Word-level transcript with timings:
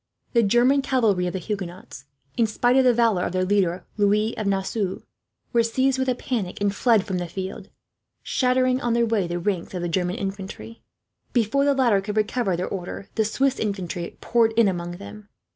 The 0.33 0.41
German 0.41 0.81
cavalry 0.81 1.27
of 1.27 1.33
the 1.33 1.37
Huguenots, 1.39 2.05
in 2.35 2.47
spite 2.47 2.75
of 2.75 2.83
the 2.83 2.91
valour 2.91 3.21
of 3.23 3.33
their 3.33 3.45
leader, 3.45 3.85
Louis 3.97 4.35
of 4.35 4.47
Nassau, 4.47 5.01
were 5.53 5.61
seized 5.61 5.99
with 5.99 6.09
a 6.09 6.15
panic 6.15 6.59
and 6.59 6.73
fled 6.73 7.03
from 7.05 7.19
the 7.19 7.27
field; 7.27 7.69
shattering 8.23 8.81
on 8.81 8.93
their 8.93 9.05
way 9.05 9.27
the 9.27 9.37
ranks 9.37 9.75
of 9.75 9.83
the 9.83 9.87
German 9.89 10.15
infantry. 10.15 10.81
Before 11.33 11.65
the 11.65 11.75
latter 11.75 12.01
could 12.01 12.17
recover 12.17 12.57
their 12.57 12.65
order, 12.67 13.09
the 13.13 13.23
Swiss 13.23 13.59
infantry 13.59 14.17
poured 14.21 14.53
in 14.53 14.67
among 14.67 14.93
them. 14.93 15.29